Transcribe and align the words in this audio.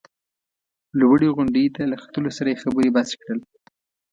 لوړې 0.99 1.27
غونډۍ 1.35 1.65
ته 1.75 1.81
له 1.91 1.95
ختو 2.03 2.19
سره 2.37 2.47
یې 2.53 2.61
خبرې 2.63 2.89
بس 2.95 3.09
کړل. 3.21 3.39